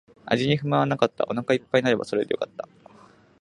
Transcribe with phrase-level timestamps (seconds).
[0.25, 1.25] 味に不満はなかった。
[1.29, 2.67] お腹一杯になればそれでよかった。